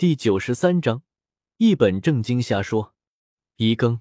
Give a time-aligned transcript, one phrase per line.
[0.00, 1.02] 第九十三章，
[1.58, 2.94] 一本正经瞎说。
[3.56, 4.00] 一更，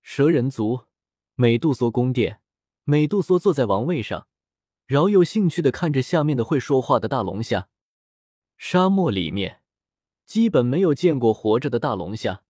[0.00, 0.86] 蛇人族
[1.34, 2.40] 美杜莎宫殿，
[2.84, 4.26] 美杜莎坐在王位上，
[4.86, 7.68] 饶有兴趣的看着下面的会说话的大龙虾。
[8.56, 9.60] 沙漠里面
[10.24, 12.42] 基本没有见过活着的大龙虾，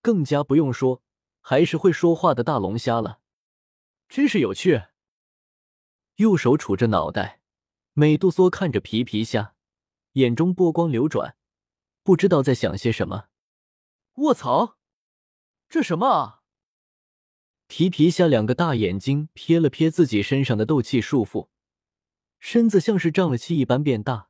[0.00, 1.02] 更加不用说
[1.40, 3.18] 还是会说话的大龙虾了，
[4.08, 4.80] 真是有趣。
[6.18, 7.40] 右手杵着脑袋，
[7.94, 9.56] 美杜莎看着皮皮虾，
[10.12, 11.36] 眼中波光流转。
[12.06, 13.24] 不知道在想些什么。
[14.18, 14.78] 卧槽，
[15.68, 16.42] 这什么啊！
[17.66, 21.48] 皮皮虾两个大眼睛瞥了瞥自己身上的斗气束缚，
[22.38, 24.28] 身子像是胀了气一般变大，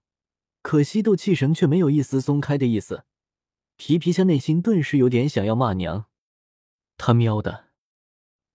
[0.62, 3.04] 可惜斗气绳却没有一丝松开的意思。
[3.76, 6.06] 皮皮虾内心顿时有点想要骂娘。
[6.96, 7.66] 他喵的，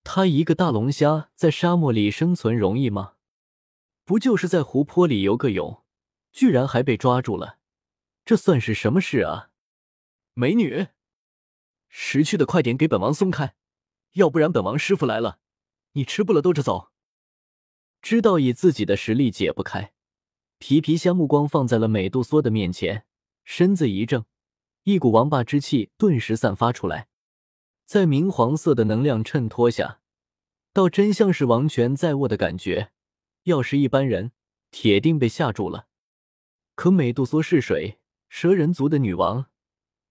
[0.03, 3.13] 他一个大龙虾在沙漠里生存容易吗？
[4.03, 5.83] 不就是在湖泊里游个泳，
[6.31, 7.59] 居然还被抓住了。
[8.23, 9.49] 这算是什么事啊，
[10.33, 10.87] 美女！
[11.89, 13.55] 识趣的快点给本王松开，
[14.13, 15.39] 要不然本王师傅来了，
[15.93, 16.91] 你吃不了兜着走。
[18.01, 19.93] 知道以自己的实力解不开，
[20.57, 23.05] 皮皮虾目光放在了美杜莎的面前，
[23.43, 24.25] 身子一正，
[24.83, 27.09] 一股王霸之气顿时散发出来，
[27.85, 29.99] 在明黄色的能量衬托下，
[30.71, 32.91] 倒真像是王权在握的感觉。
[33.43, 34.31] 要是一般人，
[34.71, 35.87] 铁定被吓住了。
[36.75, 37.99] 可美杜莎是谁？
[38.33, 39.51] 蛇人族的女王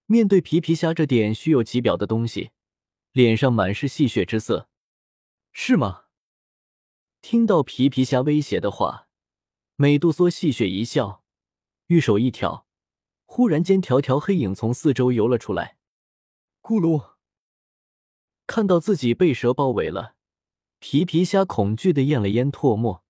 [0.04, 2.50] 面对皮皮虾这点虚有其表的东西，
[3.12, 4.68] 脸上满是戏谑之色。
[5.52, 6.04] 是吗？
[7.22, 9.08] 听到皮皮虾威胁的话，
[9.76, 11.24] 美杜莎戏谑一笑，
[11.86, 12.66] 玉手一挑，
[13.24, 15.78] 忽然间条条黑影从四周游了出来。
[16.60, 17.14] 咕噜！
[18.46, 20.16] 看到自己被蛇包围了，
[20.78, 23.02] 皮皮虾恐惧的咽了咽唾沫，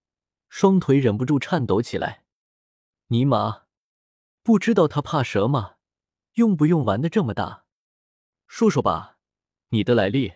[0.48, 2.22] 双腿忍不住颤抖起来。
[3.08, 3.64] 尼玛！
[4.50, 5.76] 不知道他怕蛇吗？
[6.32, 7.66] 用不用玩的这么大？
[8.48, 9.16] 说说吧，
[9.68, 10.32] 你的来历。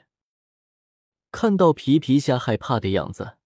[1.33, 3.39] 看到皮皮虾害怕的样子，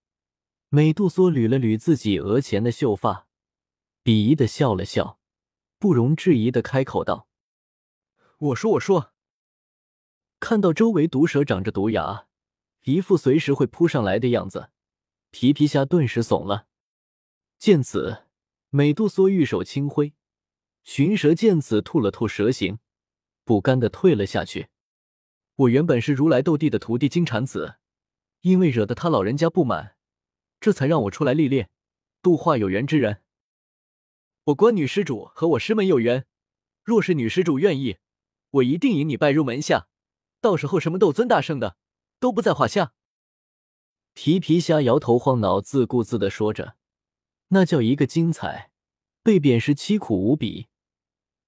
[0.69, 3.29] 美杜莎捋了捋自己额前的秀发，
[4.05, 5.19] 鄙夷的笑了笑，
[5.79, 7.31] 不容置疑的开口道
[8.37, 9.15] ：“我说，我说。”
[10.39, 12.27] 看到周围毒蛇长着毒牙，
[12.83, 14.69] 一副随时会扑上来的样子，
[15.31, 16.67] 皮皮虾顿时怂了。
[17.59, 18.25] 见此，
[18.69, 20.13] 美杜莎玉手轻挥。
[20.89, 22.79] 寻蛇见此，吐了吐蛇形，
[23.45, 24.69] 不甘的退了下去。
[25.55, 27.77] 我原本是如来斗帝的徒弟金蝉子，
[28.41, 29.97] 因为惹得他老人家不满，
[30.59, 31.69] 这才让我出来历练，
[32.23, 33.23] 度化有缘之人。
[34.45, 36.25] 我观女施主和我师门有缘，
[36.83, 37.99] 若是女施主愿意，
[38.53, 39.89] 我一定引你拜入门下，
[40.41, 41.77] 到时候什么斗尊大圣的
[42.19, 42.95] 都不在话下。
[44.15, 46.77] 皮皮虾摇头晃脑，自顾自的说着，
[47.49, 48.73] 那叫一个精彩，
[49.23, 50.69] 被贬时凄苦无比。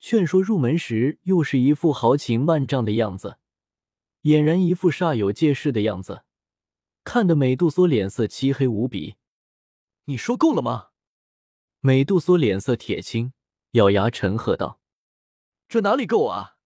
[0.00, 3.36] 劝说入门时，又是一副豪情万丈的样子，
[4.22, 6.24] 俨然一副煞有介事的样子，
[7.04, 9.16] 看得美杜莎脸色漆黑无比。
[10.06, 10.88] 你说够了吗？
[11.80, 13.34] 美杜莎脸色铁青，
[13.72, 14.80] 咬牙沉喝道
[15.68, 16.56] ：“这哪里够啊！”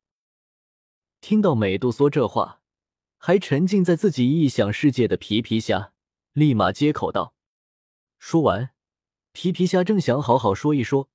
[1.20, 2.62] 听到美杜莎这话，
[3.18, 5.92] 还沉浸在自己臆想世界的皮皮虾
[6.32, 7.34] 立马接口道
[8.18, 8.70] ：“说完，
[9.32, 11.10] 皮皮虾正想好好说一说。”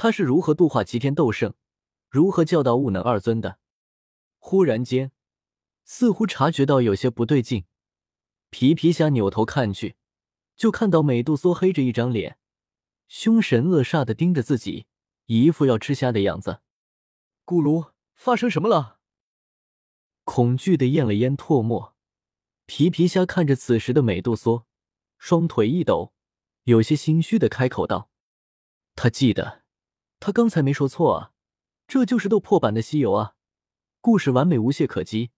[0.00, 1.54] 他是如何度化齐天斗圣，
[2.08, 3.58] 如何教导悟能二尊的？
[4.38, 5.10] 忽然间，
[5.82, 7.64] 似乎察觉到有些不对劲，
[8.48, 9.96] 皮皮虾扭头看去，
[10.54, 12.38] 就看到美杜莎黑着一张脸，
[13.08, 14.86] 凶神恶煞的盯着自己，
[15.26, 16.60] 一副要吃虾的样子。
[17.44, 19.00] 咕噜，发生什么了？
[20.22, 21.96] 恐惧的咽了咽唾沫，
[22.66, 24.64] 皮皮虾看着此时的美杜莎，
[25.18, 26.12] 双腿一抖，
[26.62, 28.12] 有些心虚的开口道
[28.94, 29.64] ：“他记得。”
[30.20, 31.32] 他刚才没说错啊，
[31.86, 33.36] 这就是斗破版的西游啊，
[34.00, 35.30] 故事完美无懈可击。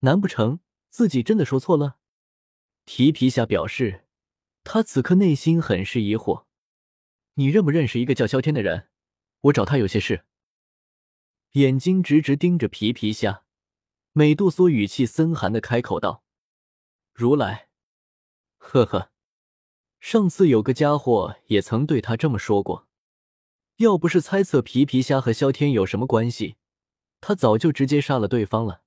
[0.00, 0.60] 难不成
[0.90, 1.98] 自己真的说错了？
[2.84, 4.04] 皮皮虾表示，
[4.64, 6.44] 他此刻内心很是疑惑。
[7.34, 8.88] 你认不认识一个叫萧天的人？
[9.42, 10.24] 我找他有些事。
[11.52, 13.44] 眼睛直直盯着皮皮虾，
[14.12, 16.22] 美杜莎语气森寒的开口道
[17.12, 17.68] ：“如来。”
[18.58, 19.10] 呵呵，
[20.00, 22.88] 上次有个家伙也曾对他这么说过。
[23.76, 26.56] 要不是猜测皮皮虾和萧天有什么关系，
[27.20, 28.82] 他早就直接杀了对方了。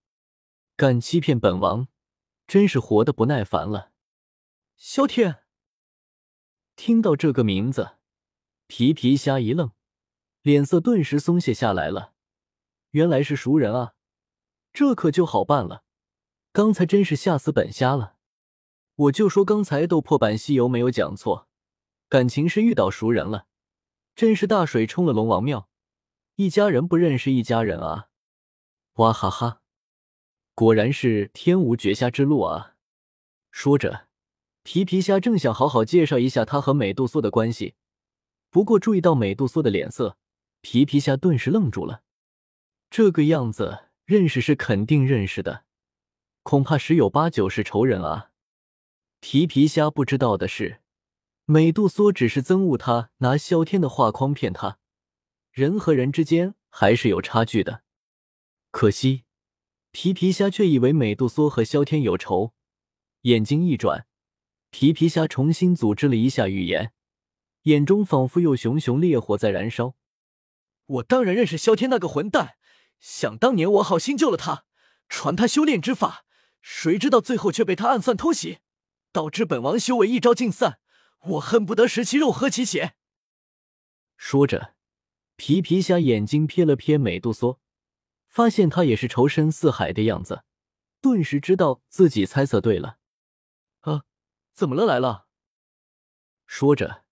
[0.76, 1.88] 敢欺骗本王，
[2.48, 3.92] 真是活得不耐烦了。
[4.78, 5.44] 萧天
[6.76, 7.98] 听到这个名字，
[8.66, 9.72] 皮皮虾一愣，
[10.42, 12.14] 脸色顿时松懈下来了。
[12.92, 13.94] 原来是熟人啊，
[14.74, 15.84] 这可就好办了。
[16.52, 18.16] 刚才真是吓死本虾了。
[18.96, 21.48] 我就说刚才斗破版西游没有讲错，
[22.08, 23.49] 感情是遇到熟人了。
[24.20, 25.70] 真是大水冲了龙王庙，
[26.36, 28.10] 一家人不认识一家人啊！
[28.96, 29.62] 哇哈哈，
[30.54, 32.76] 果然是天无绝虾之路啊！
[33.50, 34.10] 说着，
[34.62, 37.76] 皮皮虾正想好好介绍一下他和美杜莎的关系，
[38.50, 40.18] 不过注意到美杜莎的脸色，
[40.60, 42.04] 皮皮虾顿时愣住了。
[42.90, 45.64] 这个样子，认识是肯定认识的，
[46.44, 48.32] 恐怕十有八九是仇人啊！
[49.22, 50.82] 皮皮虾不知道的是，
[51.52, 54.78] 美杜莎只是憎恶他拿萧天的画框骗他，
[55.52, 57.82] 人和人之间还是有差距的。
[58.70, 59.24] 可惜，
[59.90, 62.54] 皮皮虾却以为美杜莎和萧天有仇。
[63.22, 64.06] 眼睛一转，
[64.70, 66.94] 皮皮虾重新组织了一下语言，
[67.64, 69.96] 眼中仿佛有熊熊烈火在燃烧。
[70.86, 72.58] 我当然认识萧天那个混蛋，
[73.00, 74.66] 想当年我好心救了他，
[75.08, 76.26] 传他修炼之法，
[76.62, 78.60] 谁知道最后却被他暗算偷袭，
[79.12, 80.78] 导致本王修为一朝尽散。
[81.20, 82.96] 我恨不得食其肉，喝其血。
[84.16, 84.76] 说着，
[85.36, 87.60] 皮皮虾眼睛瞥了瞥美杜莎，
[88.28, 90.44] 发现她也是仇深似海的样子，
[91.02, 92.98] 顿时知道自己猜测对了。
[93.82, 94.04] 啊
[94.54, 94.86] 怎么了？
[94.86, 95.28] 来了。
[96.46, 97.06] 说着，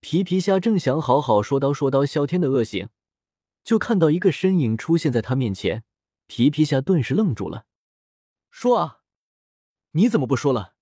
[0.00, 2.88] 皮皮虾正想好好说道说道萧天的恶行，
[3.62, 5.84] 就看到一个身影出现在他面前。
[6.26, 7.66] 皮皮虾顿时愣住了。
[8.50, 9.00] 说啊，
[9.92, 10.74] 你怎么不说了？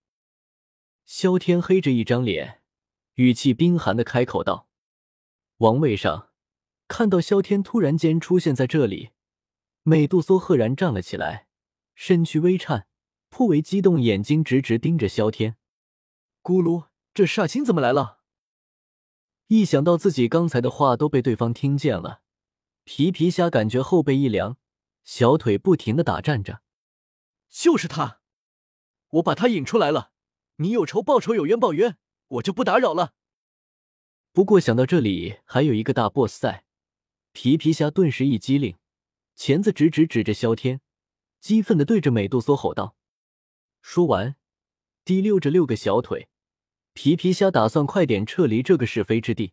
[1.05, 2.63] 萧天黑着一张脸，
[3.17, 4.69] 语气冰寒的开口道
[5.59, 6.29] ：“王位上，
[6.87, 9.13] 看到萧天突然间出现在这里，
[9.85, 11.49] 美杜莎赫然站了起来，
[11.95, 12.87] 身躯微颤，
[13.31, 15.57] 颇为激动，眼睛直直盯着萧天。”
[16.45, 18.19] 咕噜，这煞星怎么来了？
[19.47, 22.21] 一想到自己刚才的话都被对方听见了，
[22.85, 24.59] 皮皮虾感觉后背一凉，
[25.05, 26.61] 小腿不停的打颤着。
[27.49, 28.21] 就是他，
[29.09, 30.13] 我把他引出来了。
[30.57, 31.97] 你有仇报仇，有冤报冤，
[32.29, 33.15] 我就不打扰了。
[34.33, 36.65] 不过想到这里还有一个大 boss 在，
[37.33, 38.77] 皮皮虾顿时一激灵，
[39.35, 40.81] 钳子直直指着萧天，
[41.41, 42.97] 激愤的对着美杜莎吼道。
[43.81, 44.37] 说完，
[45.05, 46.29] 提溜着六个小腿。
[46.93, 49.53] 皮皮虾打算快点撤离这个是非之地。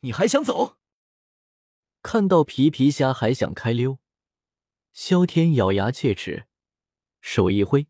[0.00, 0.76] 你还想走？
[2.02, 3.98] 看到皮皮虾还想开溜，
[4.92, 6.46] 萧天咬牙切齿，
[7.20, 7.86] 手一挥，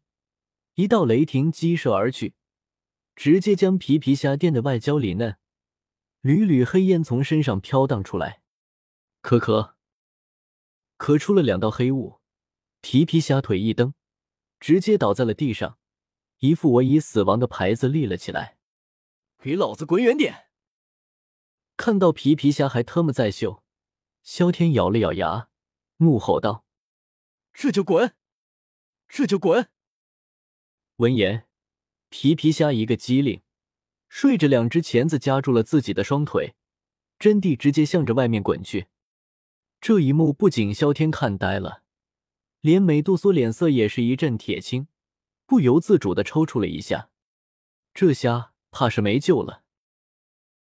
[0.75, 2.35] 一道雷霆激射而去，
[3.21, 5.37] 直接将皮皮虾电的外焦里嫩，
[6.23, 8.41] 缕缕黑烟从身上飘荡出来，
[9.21, 9.75] 咳咳，
[10.97, 12.23] 咳出了两道黑雾。
[12.81, 13.93] 皮皮虾腿一蹬，
[14.59, 15.79] 直接倒在了地上。
[16.39, 18.57] 一副我已死亡的牌子立了起来，
[19.37, 20.49] 给老子滚远点！
[21.77, 23.63] 看到皮皮虾还特么在秀，
[24.23, 25.51] 萧天咬了咬牙，
[25.99, 26.65] 怒吼道
[27.53, 28.17] ：“这就滚，
[29.07, 29.69] 这就滚！”
[30.97, 31.47] 闻言，
[32.11, 33.41] 皮皮虾一个机灵，
[34.09, 36.55] 睡着两只钳子夹住了自己的双腿，
[37.21, 38.89] 真谛直接向着外面滚去。
[39.81, 41.85] 这一幕不仅萧天看呆了，
[42.61, 44.89] 连美杜莎脸色也是一阵铁青。
[45.47, 47.11] 不由自主的抽搐了一下，
[47.95, 49.63] 这虾怕是没救了。